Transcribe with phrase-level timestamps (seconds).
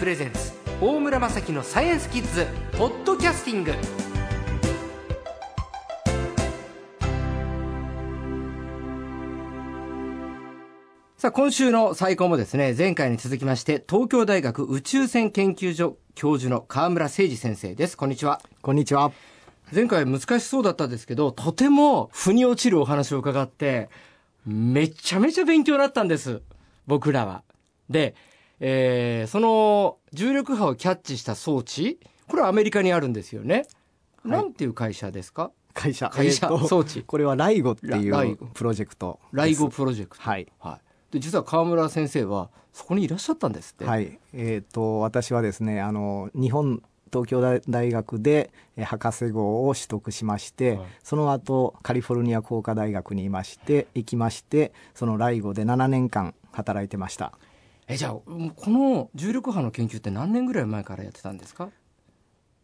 [0.00, 2.46] プレゼンツ大村雅樹のサイエンスキッズ
[2.78, 3.74] ポッドキャスティング。
[11.18, 17.94] さあ今週の最高もですね前回に続きまして東京大学宇宙船研究所教授の川村誠二先生です。
[17.94, 18.40] こんにちは。
[18.62, 19.12] こんにちは。
[19.70, 23.90] 前回難しそうだったんですけどとても腑に落ちるお話を伺って
[24.46, 26.40] めちゃめちゃ勉強になったんです
[26.86, 27.42] 僕らは。
[27.90, 28.14] で
[28.60, 31.98] えー、その重力波をキャッチした装置
[32.28, 33.66] これはアメリカにあるんですよね、
[34.22, 35.50] はい、なんていう会社ですか？
[35.74, 36.10] 会社。
[36.10, 37.02] 会社、装置。
[37.02, 40.22] これはライゴっていうプロジェクトライゴプロジェクト。
[40.22, 40.78] はい、は
[41.10, 43.84] い、で実は川村先生はそこにいらっしゃったんですって。
[43.84, 44.18] はい。
[44.32, 48.52] えっ、ー、と私はですねあの日本東京大学で
[48.84, 57.32] 博士号を取得しまして、はい、その後カリフォルニア工科大学にいまして行きましてそのライゴで7年間働いてました
[57.90, 58.24] えじゃあこ
[58.70, 61.70] の重力波の研究って何年ぐらい前からやってたんですか？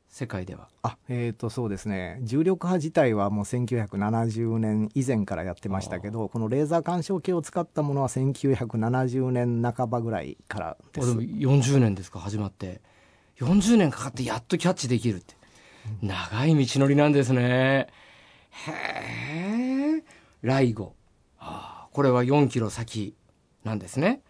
[0.08, 0.68] 世界では。
[0.82, 2.20] あえっ、ー、とそうですね。
[2.22, 11.08] 重力波自体はもう1970年以前からやってましたけどこのレーザー干渉計を使ったものは1970年半ばぐらいからです。
[11.08, 12.80] でも40年ですか始まって。
[13.38, 15.34] 40年かかってやっとキャッチできるって、
[16.02, 17.88] うん、長い道のりなんですね。
[18.50, 20.04] へえ
[20.40, 20.94] ライゴ、
[21.36, 23.14] はあ、これは4キロ先
[23.64, 24.22] なんですね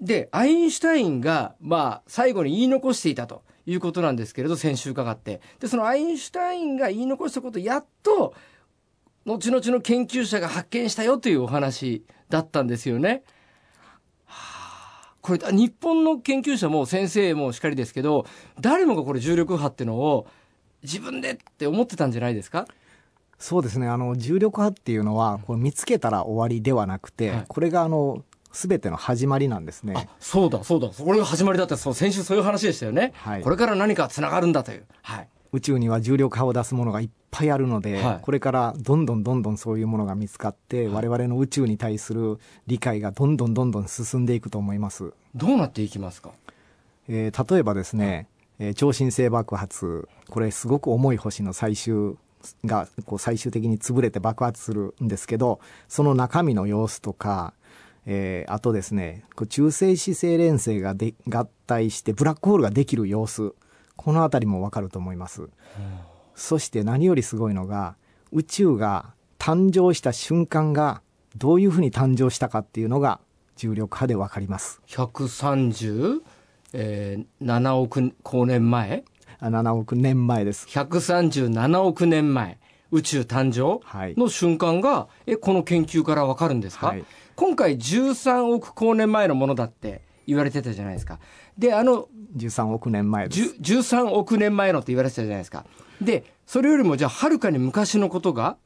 [0.00, 5.40] で、アインシュタインが、まあ、最後に言い残していたということなんですけれど、先週伺って。
[5.58, 8.34] で、そのアインシュタインが言い残したことをやっと、
[9.24, 13.24] 後々の研究者が発見したよというお話だったんですよね。
[14.26, 18.26] はあ、これ、日本の研究者も先生もしっかりですけど、
[18.60, 20.26] 誰もがこれ重力波っていうのを
[20.82, 22.66] 自分でって思ってたんじゃないですか？
[23.38, 23.88] そうですね。
[23.88, 28.24] あの、重力波っていうのは、これ見つけたら終わりではなくて、はい、これがあの、
[28.56, 30.08] すべての始まりなんですね。
[30.18, 30.88] そうだ、そうだ。
[30.88, 33.12] これが始まりだったそう、先週そういう話でしたよね。
[33.16, 33.42] はい。
[33.42, 34.84] これから何かつながるんだという。
[35.02, 35.28] はい。
[35.52, 45.12] 宇宙には重力波を出すものがいっぱいあるので、はい、これからどんどんどんどんそういうものが見つかって、はい、我々の宇宙に対する理解がどんどんどんどん進んでいくと思います。
[45.34, 46.30] どうなっていきますか？
[47.08, 48.26] えー、例えばですね、
[48.58, 52.16] えー、超新星爆発、これすごく重い星の最終
[52.64, 57.54] がこう最終的に潰れて爆発するんですけど、その中身の様子とか、
[58.06, 63.54] えー、あとですね、中性子星連星がで合体してブラックホールができる様子、
[63.96, 65.48] このあたりもわかると思います。
[66.36, 67.96] そして何よりすごいのが、
[68.30, 71.02] 宇宙が誕生した瞬間が
[71.36, 73.20] どういうふうに誕生したかっていうのが
[73.56, 74.80] 重力波でわかります。
[74.86, 76.20] 137、
[76.74, 79.04] えー、億光年前
[79.40, 80.68] ?7 億年前です。
[80.68, 82.58] 137億年前。
[82.92, 83.80] 宇宙誕生
[84.16, 87.04] の瞬間が、はい、えこの研究からわかるんですか、はい
[87.36, 91.20] 今回13億光年前のものだって言われてたじゃないですか。
[91.58, 93.54] で、あの、13億年前です。
[93.60, 95.64] 13億年前のって言われてたじゃないですか。
[96.00, 98.56] で、それよりもじゃあ、はるかに昔のことが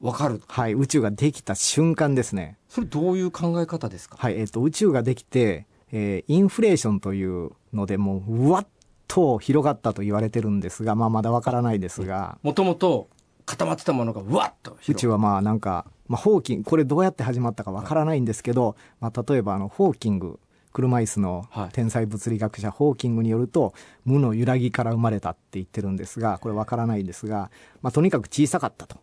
[0.00, 0.42] わかる。
[0.48, 2.56] はい、宇宙ができた瞬間ですね。
[2.68, 4.16] それどういう考え方ですか？
[4.18, 8.66] はい、えっ、ー、と、宇宙ができて、えー、インフレーションというので、もう、うわっ
[9.06, 12.38] と広がったと言われてるんですが、まあ、まだわからないですが。
[12.42, 13.08] もともと
[13.44, 20.38] 固まってたものがうわっと宇宙はまあなんかまあ、ホーキングこれどうやって始まったかわからないんですけど、まあ、例えばあのホーキング
[20.72, 23.72] 車椅子の天才物理学者、ホーキングによると
[24.04, 28.98] 無の揺らぎから生まれたって言ってるんですがこれわからないんですが、まあ、とにかく小さかったと。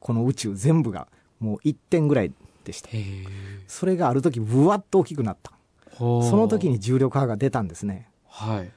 [0.00, 1.06] この宇宙全部が
[1.38, 2.32] もう1点ぐらい
[2.64, 2.88] でした。
[3.68, 5.52] それがある時ぶわっと大きくなった。
[6.00, 8.70] その時に重力波が出たんですね、はい、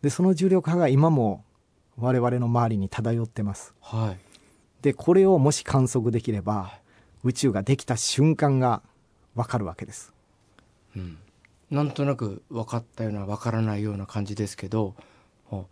[0.00, 1.44] でその重力波が今も
[1.98, 4.18] 我々の周りに漂ってます、はい、
[4.82, 6.78] でこれをもし観測できれば
[7.24, 8.82] 宇宙ができた瞬間が
[9.34, 10.12] わかるわけです。
[10.96, 11.16] うん、
[11.70, 14.94] なんとなく分かったような分からないような感じですけど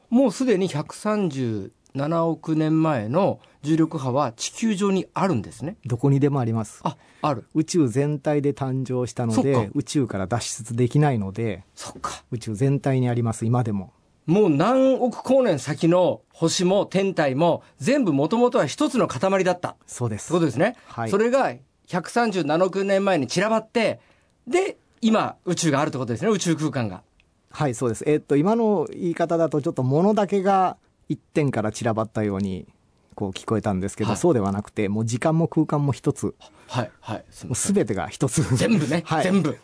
[0.09, 5.77] もうすでに137億年前の重力波は地球上にあるんですね。
[5.85, 6.81] どこにでもあります。
[6.85, 7.45] あある。
[7.55, 12.23] 宇宙全体で誕生したので宇宙から脱出できないのでそっか。
[12.31, 13.93] 宇宙全体にあります今でも
[14.31, 19.75] もう何億光年先の星も天体も全部もともとは一つの塊だった。
[19.89, 20.29] そうです。
[20.29, 20.77] そうですね。
[20.87, 21.11] はい。
[21.11, 21.53] それが
[21.89, 23.99] 137億年前に散らばって、
[24.47, 27.03] で、今宇宙があるってことですね、宇宙空間が。
[27.51, 28.05] はい、そうです。
[28.07, 30.77] えー、っと、今の言い方だとちょっと物だけが
[31.09, 32.69] 一点から散らばったように
[33.17, 36.37] こう聞こえたんですけど、はい、そうではなくて、もう時間も空間も一つ。
[36.69, 37.25] はい、はい。
[37.31, 38.45] すべてが一つ。
[38.55, 39.59] 全部ね、はい、全部。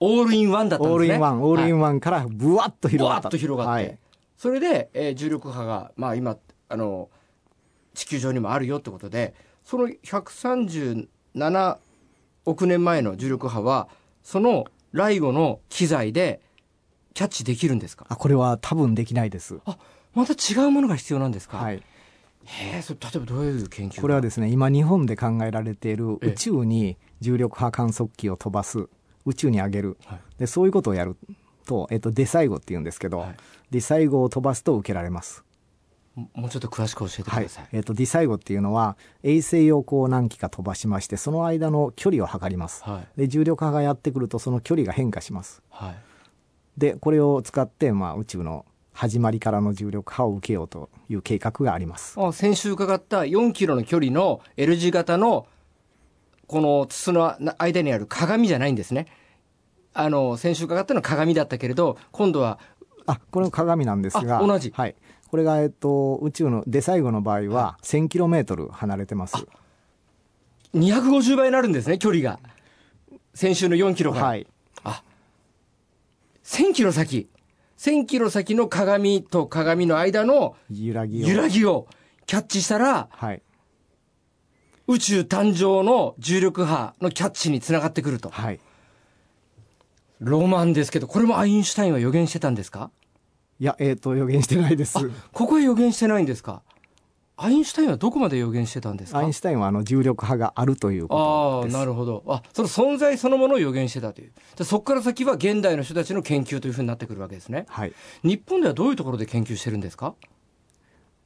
[0.00, 0.94] オールインワンだったんですね。
[0.94, 3.22] オールインワン、オールインワンからブワッと広がった。
[3.22, 3.86] ブワッと広がって。
[3.86, 3.98] はい
[4.38, 6.38] それで、えー、重力波が、まあ、今
[6.70, 7.10] あの
[7.94, 11.78] 地球上にもあるよってことでその137
[12.46, 13.88] 億年前の重力波は
[14.22, 16.40] そのライゴの機材で
[17.14, 18.06] キャッチできるんですか？
[18.08, 19.58] あ、これは多分できないです。
[19.66, 19.76] あ、
[20.14, 21.58] また違うものが必要なんですか？
[21.58, 21.82] はい。
[22.44, 26.30] へえ、それ例えばどういう研究これはですすね、今日本で考えられているええ。
[26.30, 28.88] 宇宙に重力波観測器を飛ばす、
[29.26, 29.98] 宇宙に上げる。
[30.06, 30.20] はい。
[30.38, 31.16] で、そういうことをやる
[31.68, 33.36] と、えっと、デサイゴって言うんですけど、はい
[33.70, 35.44] デサイゴを飛ばすと受けられます。
[36.14, 37.68] ももうちょっと詳しく教えてくはいださい。。
[37.72, 42.82] えっと、ディサイゴっていうのは、衛星用こう何機か飛ばしまして、その間の距離を測ります。
[42.82, 43.20] はい。
[43.20, 45.62] で、重力波がやってくると、その距離が変化します。
[45.70, 45.94] はい。
[46.78, 52.20] で、これを使って、まあ、宇宙の始まりからの重力波を受けようという計画があります。
[52.20, 55.46] あ先週伺った4キロの距離の L 字型の
[56.48, 59.06] この筒の間にある鏡じゃないんですね。
[60.00, 62.58] あの先週伺ったのは鏡だったけれど今度は
[63.06, 64.94] あ、これも鏡なんですが、あ同じはい。
[65.30, 69.46] これが、えっと、宇宙の、デサイゴの場合は、1000km 離れてます。
[70.74, 72.38] 250倍になるんですね距離が
[73.32, 74.46] 先週の4キロが、はい。
[74.84, 75.02] あ
[76.44, 77.30] 1000キロ先
[77.78, 81.28] 1000キロ先の鏡と鏡の間の揺らぎを。
[81.28, 81.86] 揺らぎを
[82.26, 83.42] キャッチしたらはい。
[84.86, 88.60] 宇宙誕生の重力波のキャッチにつながってくるとはい。
[90.20, 92.90] ロマンですけどこれもアインシュタインは予言してたんですか？
[93.60, 94.98] いや、えっ、と、予言してないです。
[95.32, 96.62] ここは予言してないんですか？
[97.36, 99.18] アインシュタインはどこまで予言してたんですか？
[99.18, 101.76] アインシュタインは、あの、重力波があるというああことです。
[101.76, 102.24] なるほど。
[102.26, 104.32] あその存在そのものを予言してたという。
[104.56, 107.66] でそこから先は現代の人たちの研究というふうになってくるわけですね。
[107.68, 107.92] はい。
[108.24, 110.14] 日本ではどういうところで研究してるんですか？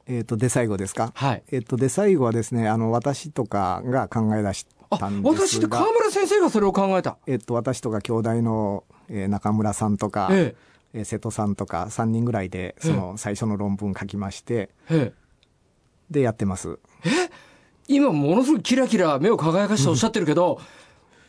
[0.07, 1.13] えっ、と、デサイゴですか？
[1.15, 1.43] はい。
[1.53, 5.47] えっ、と、デサイゴはですね、あの、私とかが考え出しあたんですが。
[5.47, 10.55] 私って川村先生がそれを考えたえっと、私とか兄弟の、えー中村さんとか、え
[10.95, 15.23] えー瀬戸さんとか3人ぐらいで、その最初の論文書きまして、えええ
[16.11, 16.79] でやってます。
[17.89, 20.61] 今ものすごいキラキラ目を輝かしておっしゃってるけど、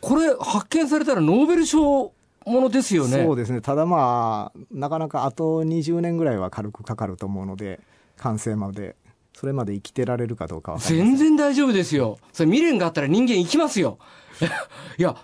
[0.00, 2.12] これ発見されたらノーベル賞
[2.46, 3.60] ものですよねそうですね。
[3.62, 7.80] ただまあ、なかなかあと20年ぐらいは軽くかかると思うので、
[8.18, 8.96] 完成まで、
[9.34, 12.18] それまで生きてられるかどうかは全然大丈夫ですよ。
[12.32, 13.98] それ未練があったら人間生きますよ。
[14.98, 15.16] いや、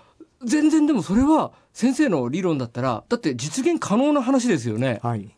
[0.43, 4.99] 全然でもそれは先生の理論だったら、だって実現可能な話ですよね。
[5.01, 5.29] はい。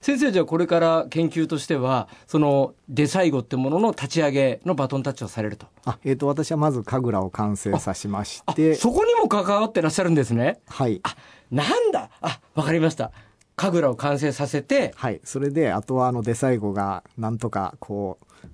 [0.00, 5.66] 先生じゃあこれから研究としては、そのデサイゴってものの立ち上げのバトンタッチをされると。
[5.84, 10.58] あ、えっ、と、私はまず神楽を完成さしましあて、そこにも関わってらっしゃるんですね。
[10.66, 11.00] はい。
[11.04, 11.16] あ、
[11.52, 13.12] なんだあ、わかりました。
[13.62, 15.20] 神楽を完成させて、はい。
[15.22, 18.46] それで、あとはあのデサイゴがなんとかこう、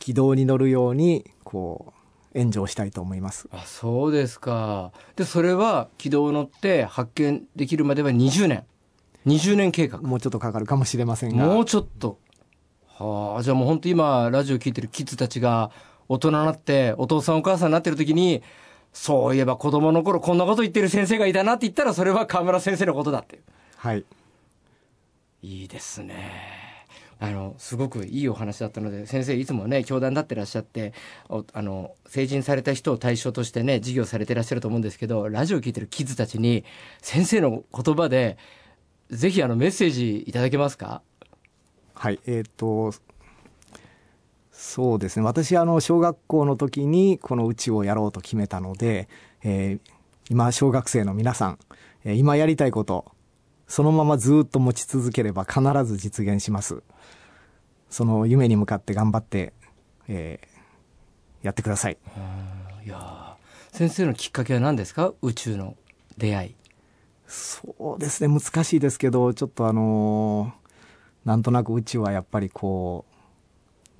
[0.00, 1.92] 軌道に乗るように、こ
[2.34, 3.48] う、援助をしたいと思います。
[3.52, 8.64] あそうですかでそれは軌道を乗って発見できるまでは20年
[9.26, 11.46] 20年計画もうちょっとかかるかもしれませんが。
[11.46, 12.18] もうちょっと
[12.86, 15.72] はあじゃあもう本当今ラジオ聞いてるキッズたちが
[16.08, 18.42] 大人になってお父さんお母さんになってる時に
[18.92, 23.42] そういえば子供の頃こんなこと言ってる先生がいたなって言ったらそれは河村先生のことだっていう
[23.76, 24.04] はい。
[25.42, 26.16] いいですね。
[27.18, 30.94] あの、すごくいいお話だったので、先生いつもね、教壇になってらっしゃって、
[31.28, 36.64] あの、成人された人を対象としてね、授業されてらっしゃると思うんですけど、ラジオを聞いてるキッズたちに、
[37.02, 38.38] 先生の言葉で、
[39.10, 41.02] ぜひあの、メッセージいただけますか？
[41.94, 42.20] はい。
[42.26, 42.92] えっ、と、
[44.52, 45.24] そうですね。
[45.24, 49.08] 私、あの、小学校の時にこの宇宙をやろうと決めたので、
[49.42, 49.90] えー
[50.30, 51.58] 今、小学生の皆さん、
[52.04, 53.10] 今やりたいこと、
[53.70, 56.82] そのままずっと持ち続ければ必ず実現します。
[57.88, 59.52] その夢に向かって頑張って、
[60.08, 60.50] えー
[61.42, 61.96] やってください。
[62.84, 65.14] いやー先生のきっかけは何ですか？
[65.22, 65.76] 宇宙の
[66.18, 66.54] 出会い。
[67.26, 68.40] そうですね。
[68.40, 73.14] 難しいですけど、ちょっとあのーなんとなく宇宙はやっぱりこう、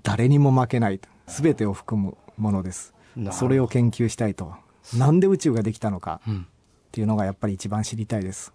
[0.03, 1.01] 誰にも負けない。
[1.29, 2.93] 全てを含むものです
[3.31, 4.53] それを研究したいと。
[4.97, 6.41] なんで宇宙ができたのかうん。
[6.41, 6.45] っ
[6.91, 8.53] ていうのがやっぱり一番知りたいです。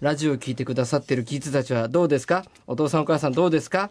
[0.00, 2.44] ラジオを聞いてくださってるキッズたちはどうですか？
[2.66, 3.90] お父さんお母さんどうですか？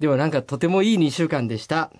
[0.00, 1.90] ではなんかとてもいい2週間でした。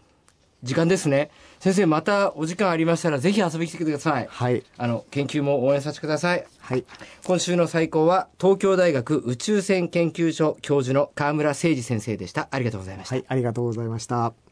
[0.63, 1.31] 時間ですね。
[1.61, 4.27] 先生またお時間ありましたらぜひ遊びに来てください。
[4.29, 4.63] はい。
[4.77, 6.45] あの、研究も応援させてください。
[6.59, 6.85] はい。
[7.25, 12.49] 今週の最高は東京大学宇宙船研究所教授の河村誠二先生でした。
[12.51, 13.15] ありがとうございました。
[13.15, 13.25] はい。
[13.29, 14.46] ありがとうございました。